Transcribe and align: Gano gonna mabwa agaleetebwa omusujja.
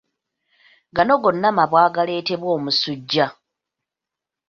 Gano 0.95 1.13
gonna 1.23 1.49
mabwa 1.57 1.79
agaleetebwa 1.87 2.49
omusujja. 2.57 3.25